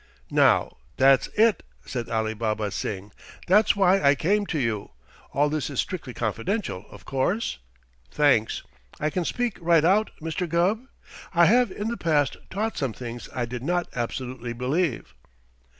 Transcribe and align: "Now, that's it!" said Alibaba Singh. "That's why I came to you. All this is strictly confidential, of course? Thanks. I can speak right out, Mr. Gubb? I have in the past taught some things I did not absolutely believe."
"Now, 0.31 0.77
that's 0.97 1.27
it!" 1.35 1.61
said 1.85 2.09
Alibaba 2.09 2.71
Singh. 2.71 3.11
"That's 3.45 3.75
why 3.75 4.01
I 4.01 4.15
came 4.15 4.47
to 4.47 4.57
you. 4.57 4.89
All 5.31 5.47
this 5.47 5.69
is 5.69 5.79
strictly 5.79 6.11
confidential, 6.11 6.85
of 6.89 7.05
course? 7.05 7.59
Thanks. 8.09 8.63
I 8.99 9.11
can 9.11 9.25
speak 9.25 9.59
right 9.61 9.85
out, 9.85 10.09
Mr. 10.19 10.49
Gubb? 10.49 10.87
I 11.35 11.45
have 11.45 11.69
in 11.71 11.89
the 11.89 11.97
past 11.97 12.35
taught 12.49 12.79
some 12.79 12.93
things 12.93 13.29
I 13.35 13.45
did 13.45 13.61
not 13.61 13.89
absolutely 13.93 14.53
believe." 14.53 15.13